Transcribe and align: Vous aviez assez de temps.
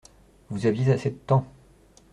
Vous 0.49 0.65
aviez 0.65 0.91
assez 0.91 1.11
de 1.11 1.15
temps. 1.27 1.45